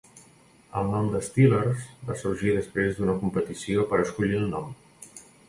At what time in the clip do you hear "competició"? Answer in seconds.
3.21-3.87